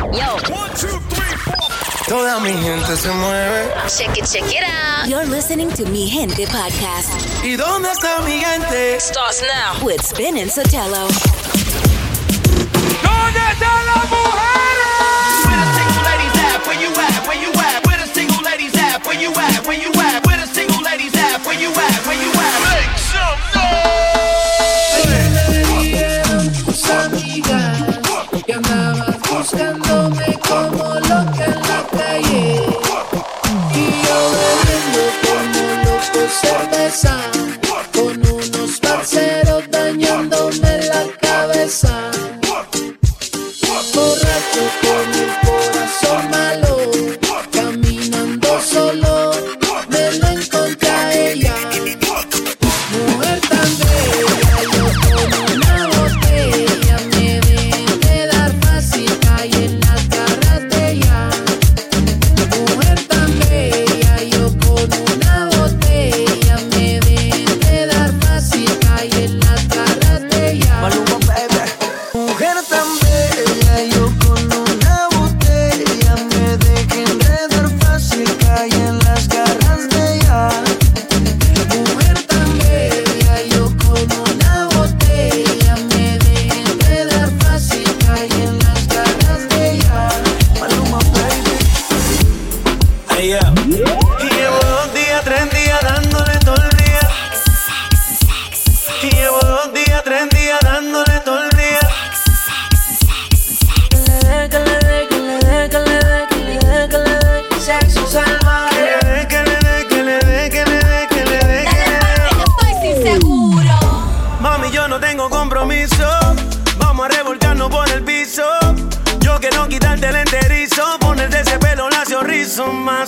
[0.00, 0.36] Yo.
[0.52, 1.68] One, two, three, four.
[2.08, 3.70] Toda mi gente se mueve.
[3.88, 5.06] Check it, check it out.
[5.08, 7.10] You're listening to Mi Gente podcast.
[7.44, 8.98] ¿Y dónde está mi gente?
[8.98, 11.06] Starts now with Spin and Sotelo.
[13.02, 15.44] ¿Dónde están las mujeres?
[15.46, 16.66] Where the single ladies at?
[16.66, 17.26] Where you at?
[17.28, 17.86] Where you at?
[17.86, 19.06] Where the single ladies at?
[19.06, 19.66] Where you at?
[19.66, 19.99] Where you at?
[36.50, 37.39] Por cortesano.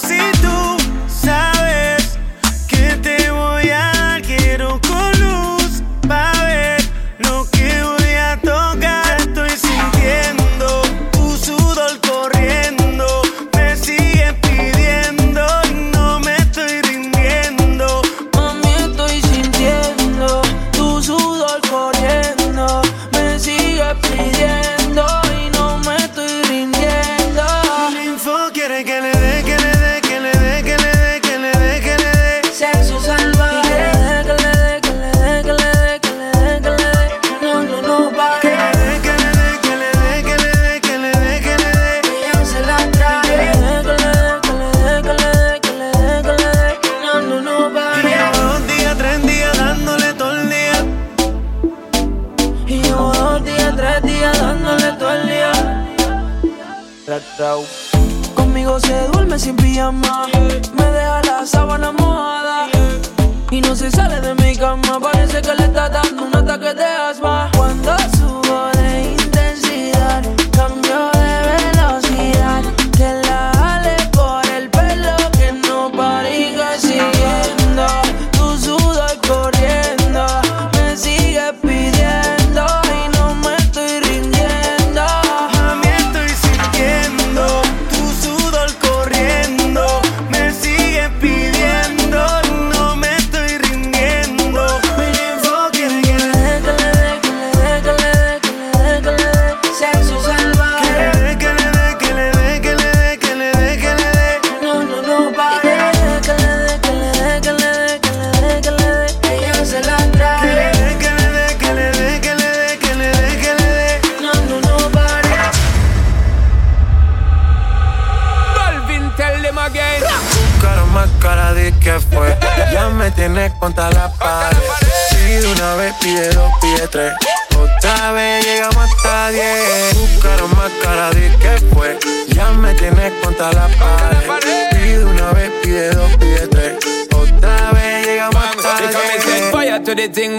[0.02, 0.31] see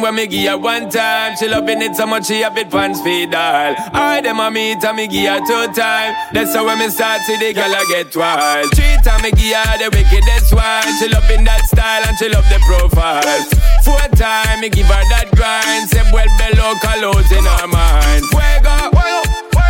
[0.04, 1.38] when me give her one time.
[1.38, 3.74] She loving it so much she have it pants feed all.
[3.96, 6.14] I them a meet and me give her two time.
[6.34, 8.68] That's how when me start see the girl I get wild.
[8.76, 10.84] Three time me give her the wickedest one.
[11.00, 13.24] She loving that style and she love the profile.
[13.88, 15.88] Four time me give her that grind.
[15.88, 18.28] Say well below colors in her mind.
[18.28, 19.24] Fuego, fuego.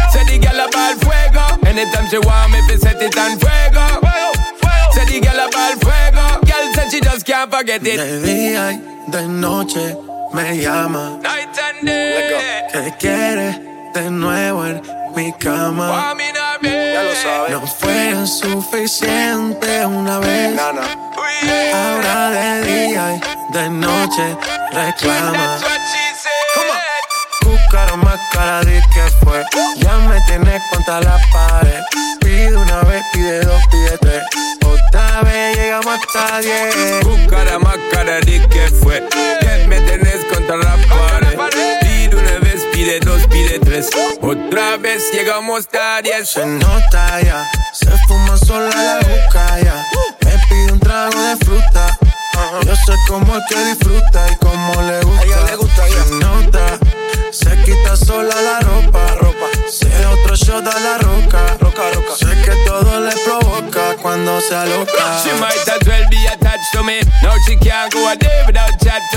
[0.09, 1.45] Say the girl about fuego.
[1.69, 3.85] Anytime she want me, fi set it on fuego.
[4.01, 4.97] fuego.
[4.97, 6.25] Say the girl about fuego.
[6.41, 8.01] Girl said she just can't forget it.
[8.01, 8.81] De día y
[9.11, 11.19] de noche me llama.
[11.21, 12.67] Night and day.
[12.71, 13.59] ¿Qué quieres
[13.93, 14.81] de nuevo en
[15.15, 16.15] mi cama?
[16.61, 17.51] Ya lo sabes.
[17.51, 20.55] No fue suficiente una vez.
[20.55, 20.81] Nana.
[21.73, 24.37] Ahora de día y de noche
[24.71, 25.59] reclama.
[27.43, 29.43] Buscaron más cara de que fue.
[29.77, 31.81] Ya me tienes contra la pared.
[32.21, 34.23] Pide una vez, pide dos, pide tres.
[34.65, 37.03] Otra vez llegamos hasta diez.
[37.03, 39.03] Buscaron más cara que fue.
[39.41, 41.79] Ya me tenés contra la pared.
[41.81, 43.89] Pide una vez, pide dos, pide tres.
[44.21, 45.67] Otra vez llegamos
[46.03, 46.29] diez.
[46.29, 47.92] Se nota ya, se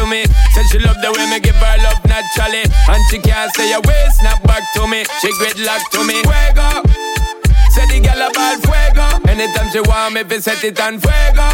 [0.06, 0.24] me.
[0.54, 2.64] Said she love the way me give her love naturally.
[2.88, 5.04] And she can't say a word, snap back to me.
[5.20, 6.22] She great gridlock to me.
[6.22, 6.86] Fuego.
[7.74, 9.06] Say the girl about fuego.
[9.28, 11.48] Anytime she want me, fi set it on fuego.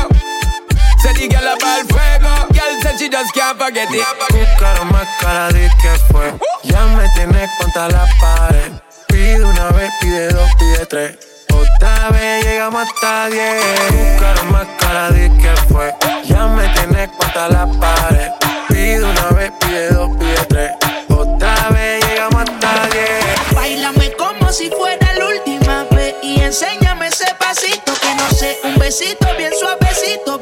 [1.02, 2.32] Say the girl about fuego.
[2.54, 4.06] Girl said she just can't forget it.
[4.30, 6.32] Buscaron más cara de que fue.
[6.62, 8.72] Ya me tienes contra la pared.
[9.08, 11.31] Pide una vez, pide dos, pide tres.
[11.52, 13.62] Otra vez llegamos hasta diez.
[13.92, 15.94] Buscaron más cara de que fue.
[16.24, 18.30] Ya me tienes contra la pared.
[18.68, 20.70] Pide una vez, pide dos, pide tres.
[21.08, 23.54] Otra vez llegamos hasta diez.
[23.54, 28.78] Bailame como si fuera la última vez y enséñame ese pasito que no sé, un
[28.78, 30.38] besito bien suavecito,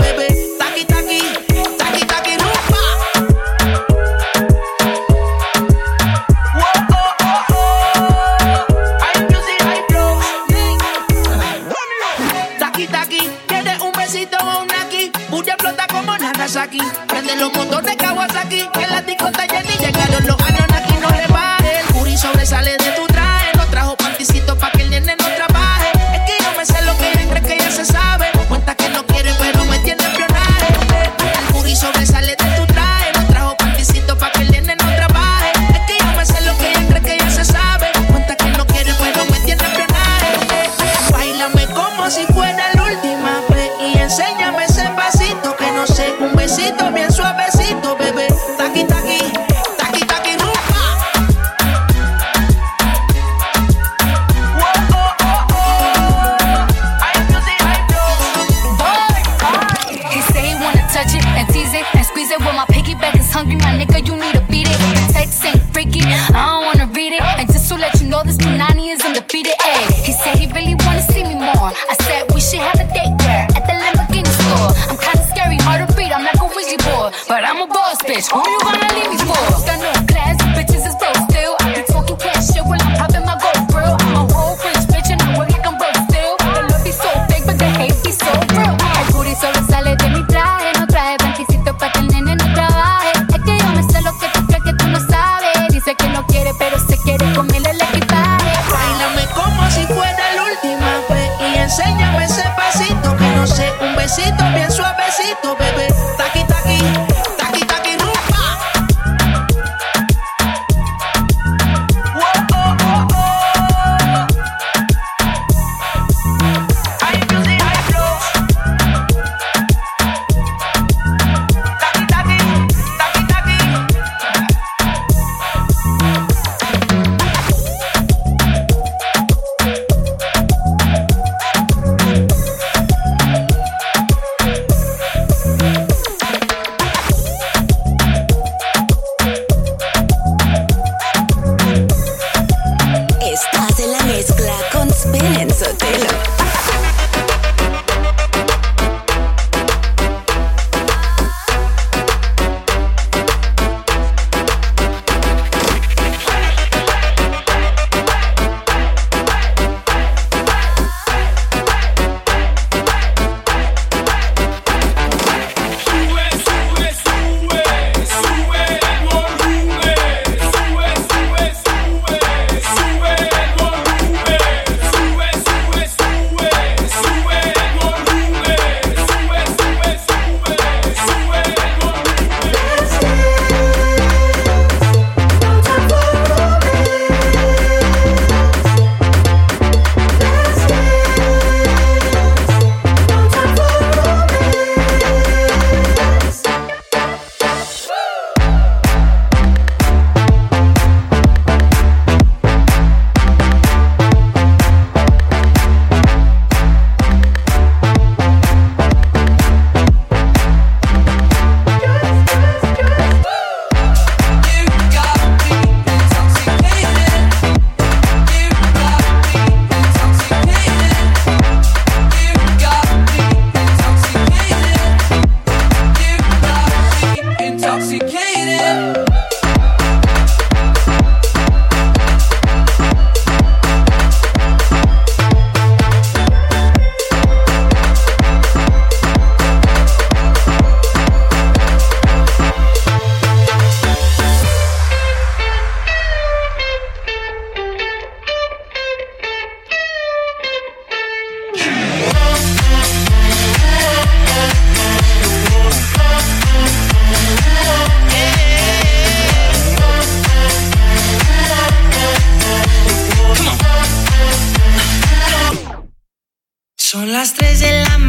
[16.78, 18.68] Prende los motores Kawasaki.
[18.72, 19.46] Que la discota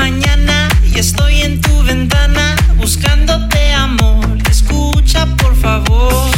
[0.01, 4.25] mañana y estoy en tu ventana buscándote amor.
[4.49, 6.30] Escucha por favor.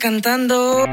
[0.00, 0.88] cantando.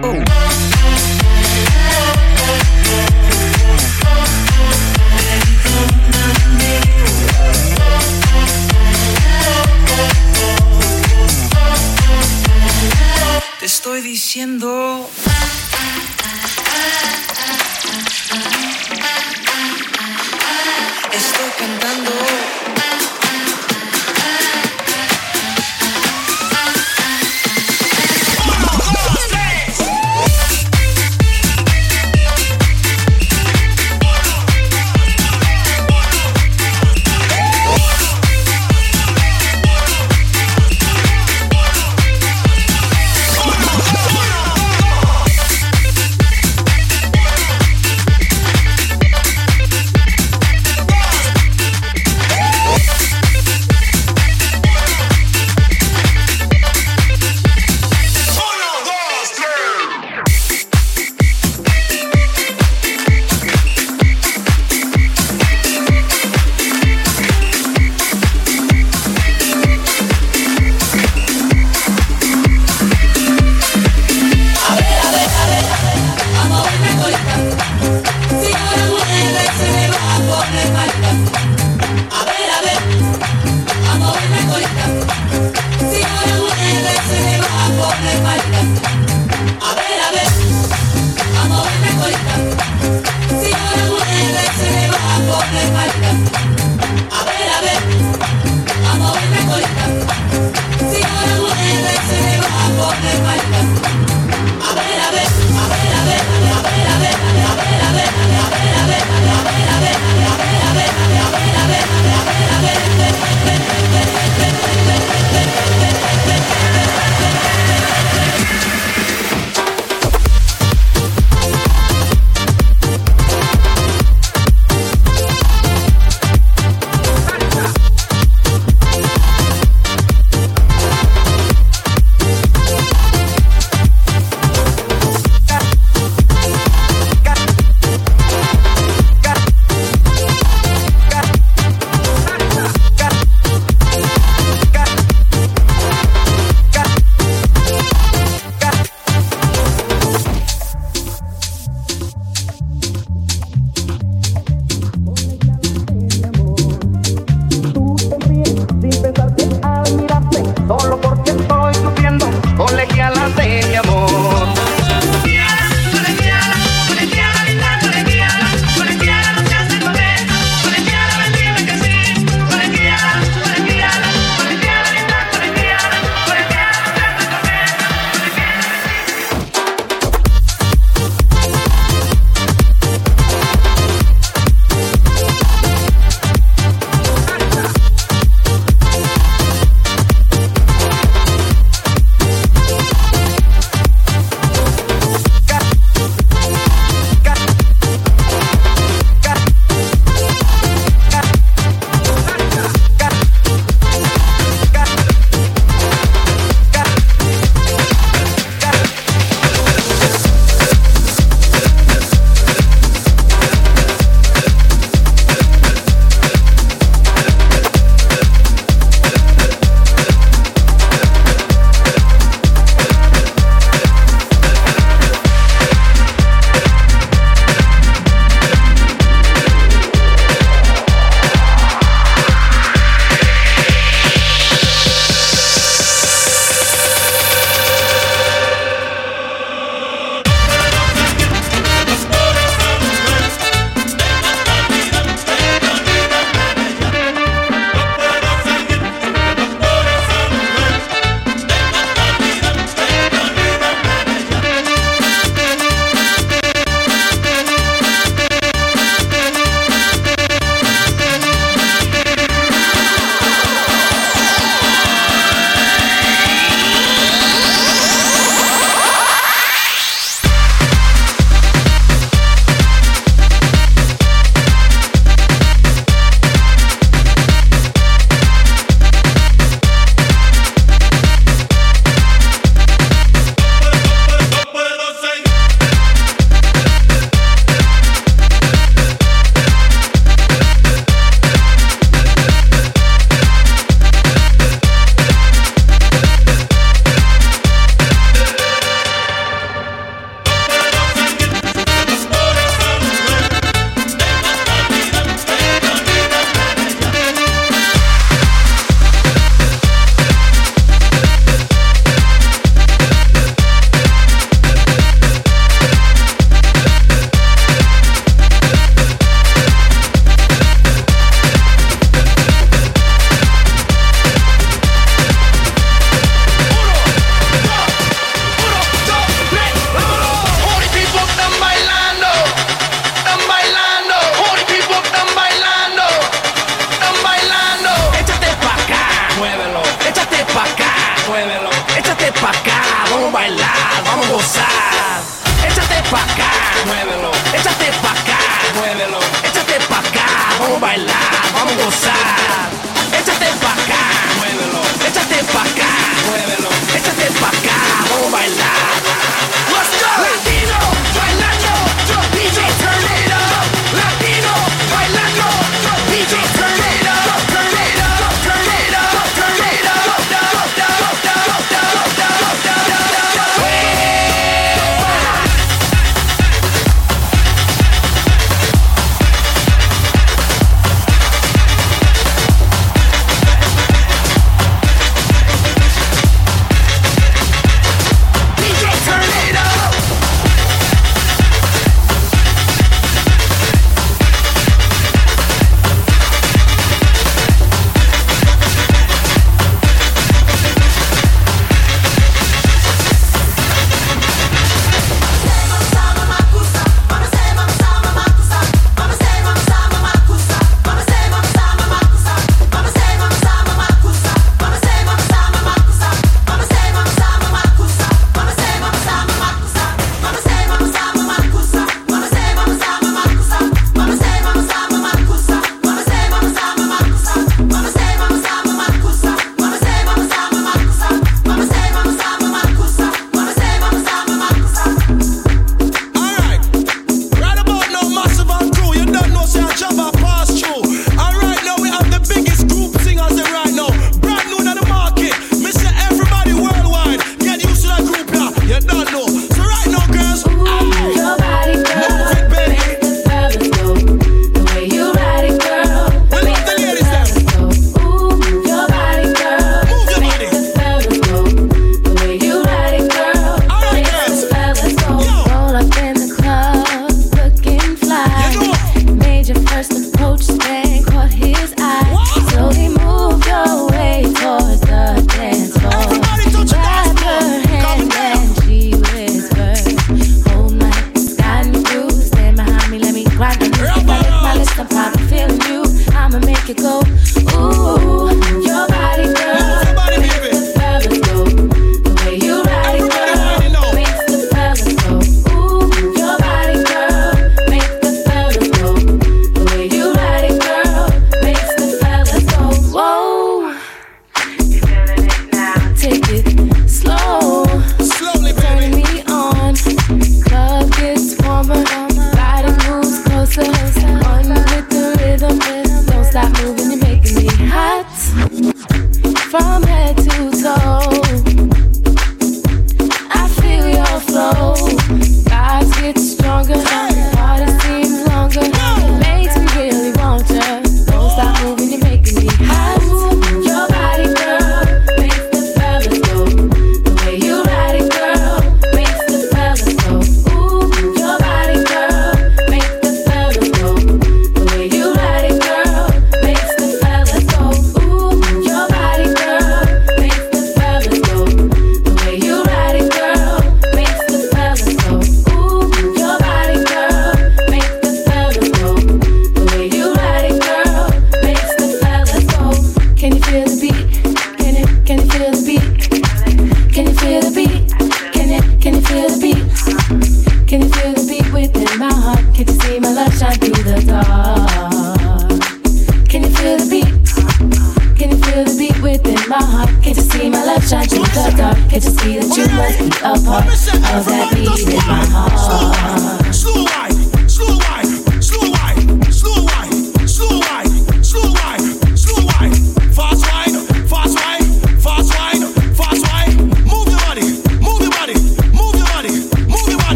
[13.60, 15.10] Te estoy diciendo.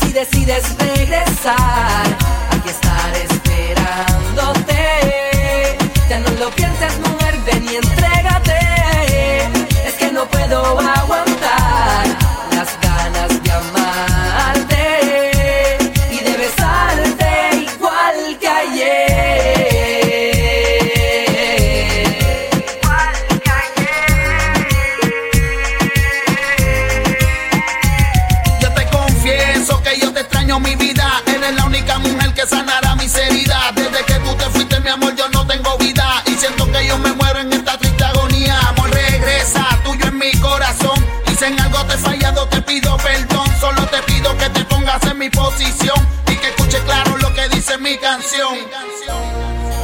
[0.00, 2.06] Decides regresar,
[2.50, 4.74] aquí estaré esperándote.
[6.08, 8.58] Ya no lo pienses, mujer, ven y entrégate.
[9.86, 11.31] Es que no puedo aguantar
[45.22, 45.96] mi posición.
[46.32, 48.58] Y que escuche claro lo que dice mi canción.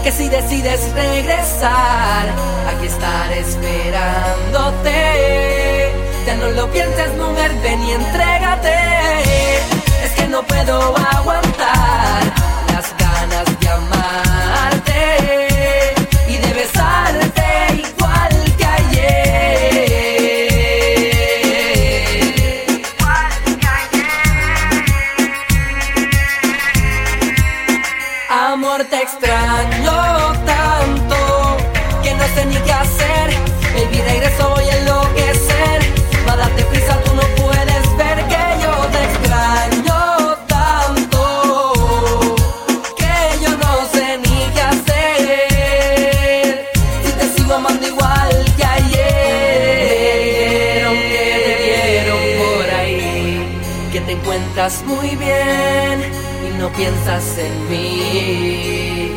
[0.02, 2.26] que si decides regresar,
[2.70, 4.92] aquí estaré esperándote.
[6.26, 8.74] Ya no lo pienses, mujer, ven y entrégate.
[10.04, 12.47] Es que no puedo aguantar
[56.88, 59.12] piensas en mí.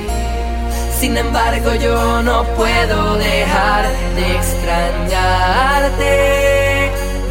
[1.00, 6.12] Sin embargo, yo no puedo dejar de extrañarte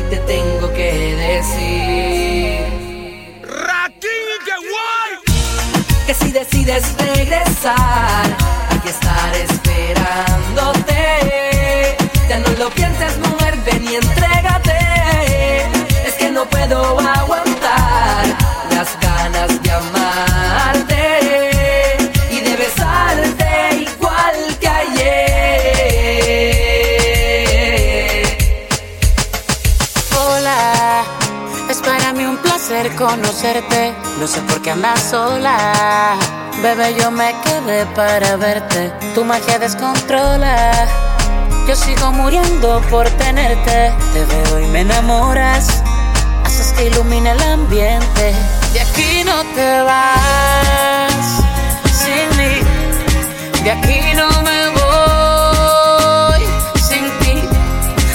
[0.00, 2.60] y te tengo que decir
[6.06, 8.24] que si decides regresar,
[8.70, 11.00] aquí estaré esperándote.
[12.28, 14.78] Ya no lo pienses, mujer, ven y entrégate.
[16.06, 18.24] Es que no puedo aguantar
[18.74, 19.99] las ganas de amarte
[33.10, 33.94] conocerte.
[34.18, 36.16] No sé por qué andas sola.
[36.62, 38.92] Bebé, yo me quedé para verte.
[39.14, 40.86] Tu magia descontrola.
[41.66, 43.92] Yo sigo muriendo por tenerte.
[44.12, 45.82] Te veo y me enamoras.
[46.44, 48.34] Haces que ilumine el ambiente.
[48.72, 51.42] De aquí no te vas
[52.00, 52.54] sin mí.
[53.64, 54.69] De aquí no me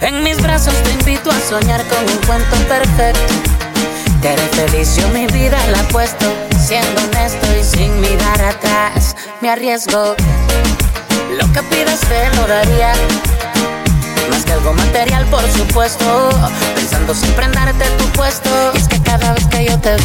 [0.00, 3.34] En mis brazos te invito a soñar con un cuento perfecto.
[4.20, 6.26] Te haré feliz, yo mi vida la apuesto.
[6.58, 10.14] Siendo honesto y sin mirar atrás, me arriesgo.
[11.38, 12.92] Lo que pidas te lo daría.
[14.30, 16.28] Más que algo material, por supuesto.
[16.74, 18.50] Pensando siempre en darte tu puesto.
[18.74, 19.98] Es que cada vez que yo te veo,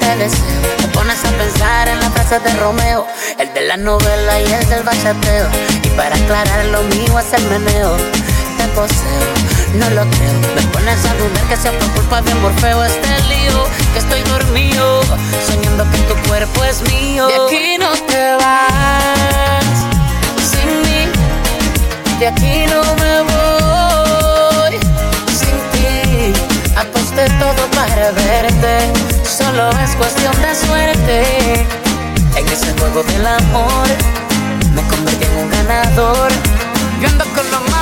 [0.00, 0.60] te deseo.
[0.78, 3.06] Te pones a pensar en la frase de Romeo,
[3.38, 5.48] el de la novela y el del bachateo.
[5.84, 7.96] Y para aclarar lo mío es el meneo.
[8.76, 9.32] Poseo,
[9.76, 10.38] no lo creo.
[10.54, 13.64] Me pones a dudar que sea por culpa de Morfeo este lío.
[13.94, 15.00] Que estoy dormido,
[15.46, 17.26] soñando que tu cuerpo es mío.
[17.26, 19.64] De aquí no te vas
[20.50, 21.10] sin mí.
[22.20, 24.78] De aquí no me voy
[25.40, 26.34] sin ti.
[26.76, 28.92] Aposté todo para verte.
[29.24, 31.66] Solo es cuestión de suerte.
[32.36, 33.88] En ese juego del amor
[34.74, 36.28] me convertí en un ganador.
[37.00, 37.75] Yo ando con mambo kings.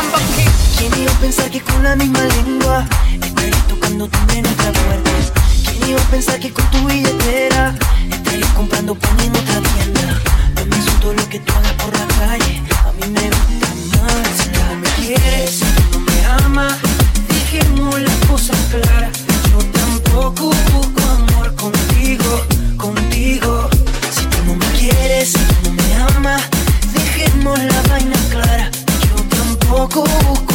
[0.87, 5.11] ¿Quién iba a pensar que con la misma lengua estaría tocando también nuestra puerta?
[5.65, 7.75] ¿Quién iba a pensar que con tu billetera
[8.13, 10.21] estarías comprando pan en otra tienda?
[10.57, 14.29] No me asusto lo que tú hagas por la calle, a mí me gusta más.
[14.37, 16.77] Si tú no me quieres, si tú no me amas,
[17.29, 19.13] dejemos las cosas claras.
[19.51, 22.45] Yo tampoco busco amor contigo,
[22.77, 23.71] contigo.
[24.15, 26.43] Si tú no me quieres, si tú no me amas,
[26.93, 28.71] dejemos la vaina clara.
[29.09, 30.54] Yo tampoco busco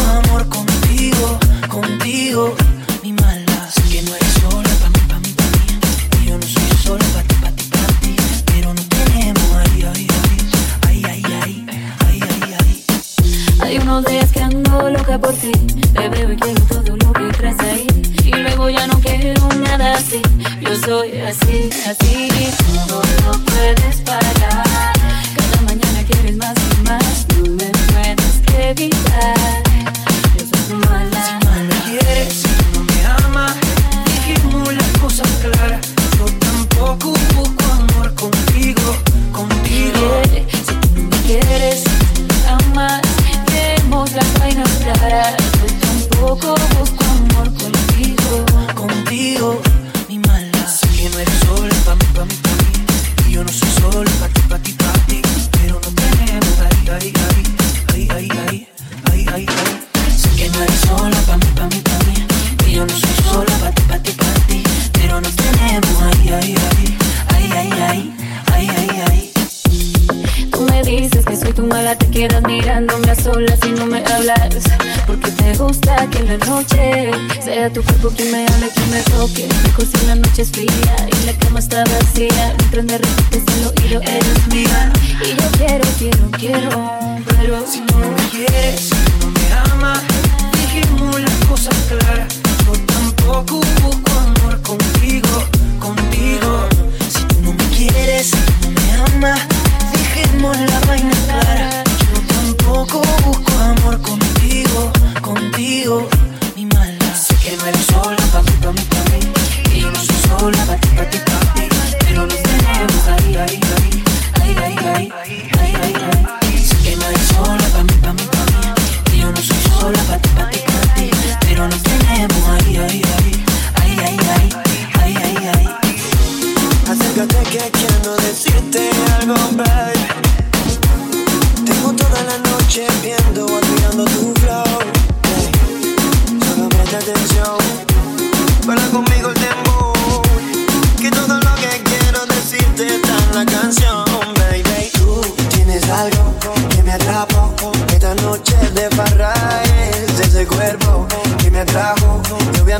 [2.39, 2.55] mejor,
[3.03, 3.69] mi mala.
[3.71, 6.09] Sé que no eres sola, pa' mí, pa' mí, pa' mí.
[6.11, 8.15] Que yo no soy sola, pa' ti, pa' ti, pa' ti.
[8.45, 10.07] Pero no tenemos ay, ay,
[10.87, 11.65] ay, ay, ay,
[12.07, 12.83] ay, ay, ay.
[13.61, 15.51] Hay unos días que ando loca por ti.
[15.93, 17.87] Te veo y quiero todo lo que traes ahí.
[18.23, 20.21] Y luego ya no quiero nada así.
[20.61, 22.29] Yo soy así, A así.
[22.87, 24.68] No lo puedes parar.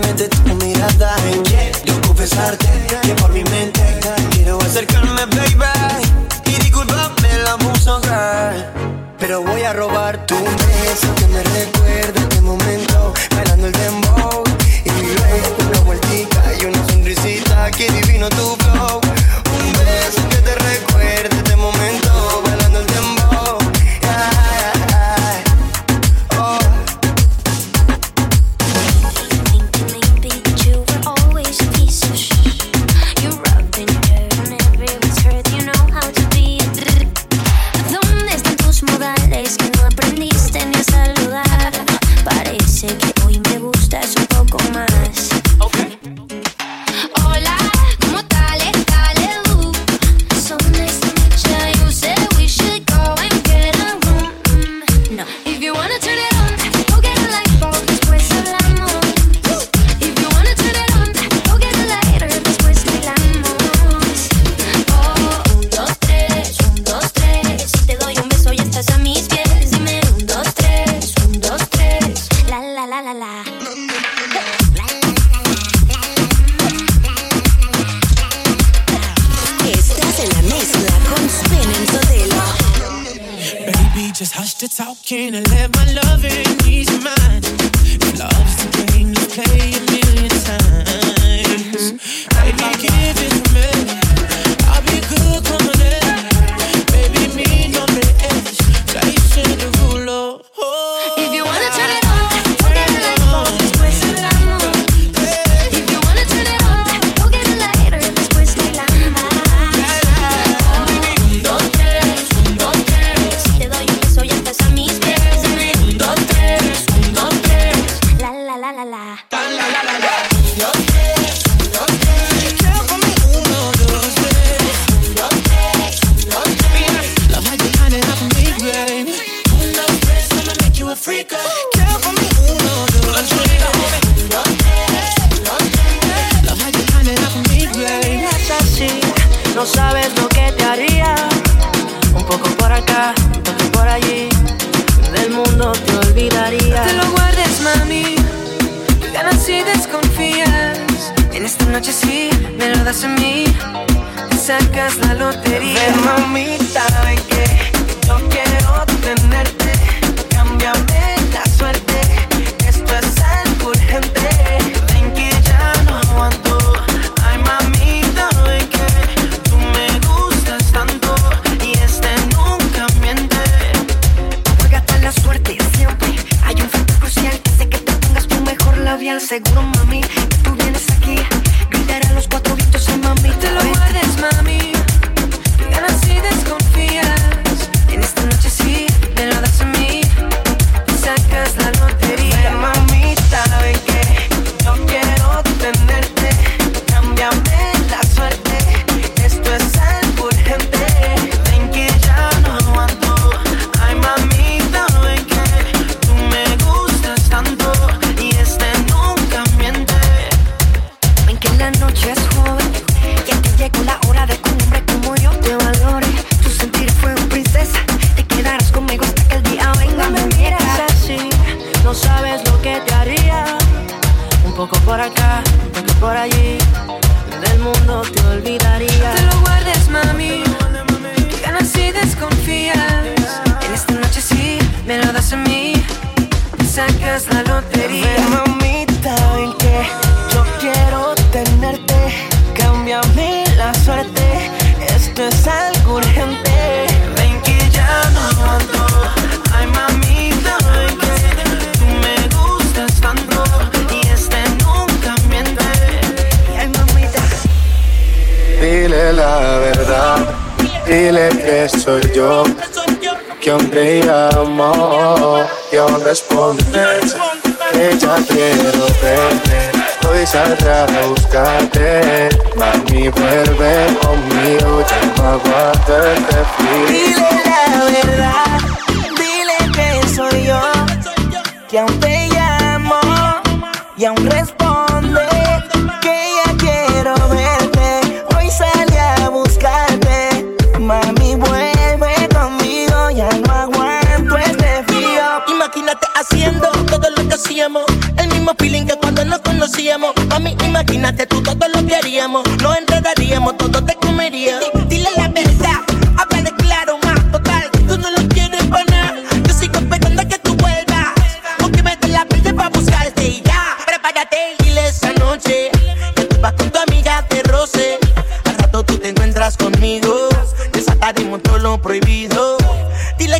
[0.01, 1.15] tu mirada
[1.85, 2.67] Yo confesarte
[3.01, 3.81] que por mi mente
[4.31, 5.65] Quiero acercarme, baby.
[6.45, 8.71] Y disculpame la música
[9.19, 11.78] Pero voy a robar tu beso que me recuerda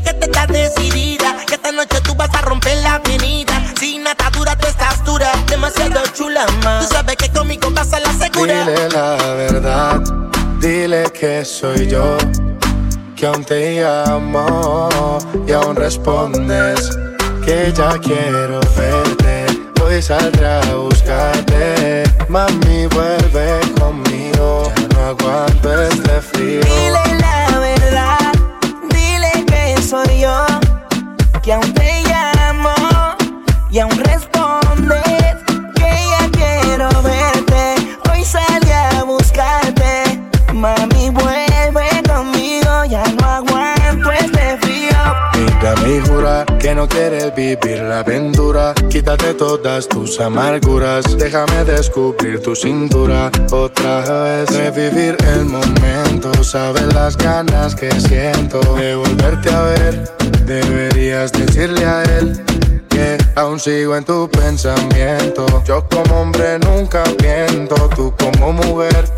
[0.02, 3.54] que te estás decidida, que esta noche tú vas a romper la avenida.
[3.80, 6.88] Sin atadura tú estás dura, demasiado chula, más.
[6.88, 8.66] Tú sabes que conmigo vas a la segura.
[8.66, 10.02] Dile la verdad,
[10.60, 12.18] dile que soy yo,
[13.16, 14.89] que aún te amo
[15.47, 16.97] y aún respondes
[17.45, 19.45] que ya quiero verte.
[19.84, 26.62] Hoy saldrá a buscarte, mami vuelve conmigo, ya no aguanto este frío.
[26.62, 27.18] Dile
[31.50, 32.76] que aún te llamo
[33.72, 34.28] y aún respeto
[46.70, 48.76] que no quieres vivir la aventura.
[48.89, 54.49] Quítate todas tus amarguras, déjame descubrir tu cintura otra vez.
[54.51, 60.11] Revivir el momento, sabes las ganas que siento de volverte a ver.
[60.45, 62.39] Deberías decirle a él
[62.88, 65.47] que aún sigo en tu pensamiento.
[65.65, 69.09] Yo como hombre nunca miento, tú como mujer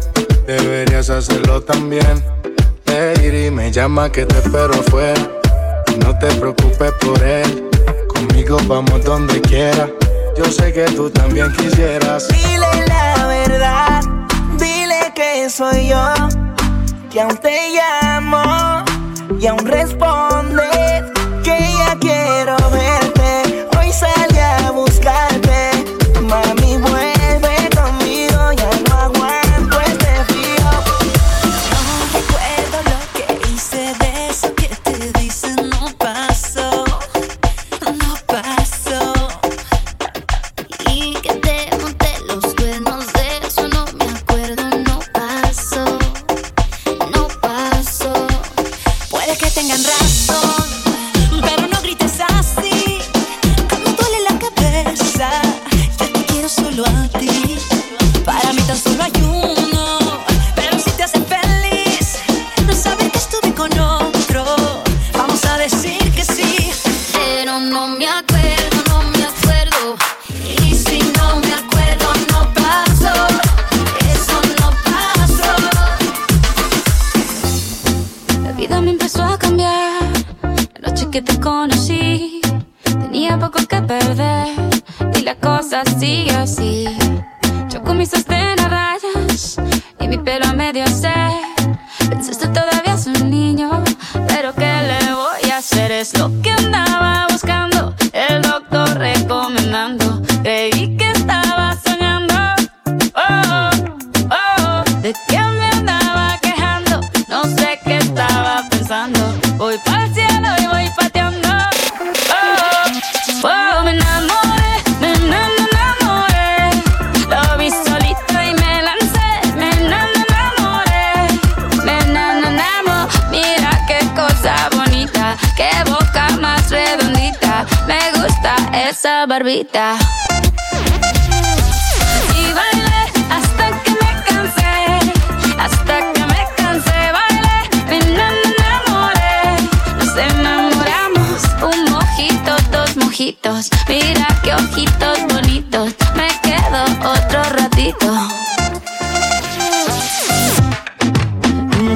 [0.47, 2.23] deberías hacerlo también.
[2.85, 5.40] Te y me llama que te espero fuera
[5.99, 7.69] no te preocupes por él,
[8.07, 9.89] conmigo vamos donde quiera.
[10.37, 12.27] Yo sé que tú también quisieras.
[12.29, 14.01] Dile la verdad,
[14.57, 16.13] dile que soy yo,
[17.11, 18.83] que aún te llamo
[19.39, 20.40] y aún respondo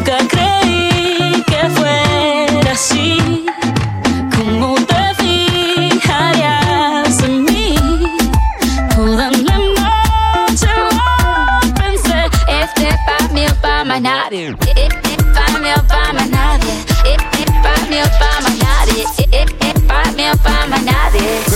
[0.06, 3.44] Nunca creí que fuera así.
[4.36, 7.76] Como te fijarías en mí.
[8.94, 10.70] Toda la noche
[11.74, 12.30] pensé.
[12.48, 14.56] Este es pa' mí o pa' nadie.
[14.76, 16.86] Este es pa' mí o pa' nadie.
[17.04, 19.02] Este es pa' mí o pa' nadie.
[19.32, 21.40] Este es pa' mí o pa' más nadie.
[21.48, 21.56] Este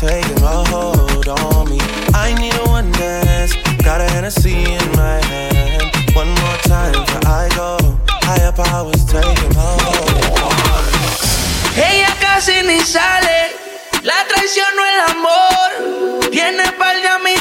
[0.00, 1.78] taking a hold on me.
[2.14, 3.52] I need a one dance,
[3.84, 5.92] got a Hennessy in my hand.
[6.16, 7.76] One more time before I go,
[8.24, 10.10] higher powers taking a hold
[11.76, 13.52] Ella casi ni sale,
[14.02, 17.39] la traición no el amor, tiene par de